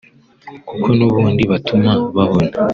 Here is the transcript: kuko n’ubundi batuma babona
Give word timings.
kuko 0.67 0.87
n’ubundi 0.97 1.43
batuma 1.51 1.91
babona 2.15 2.49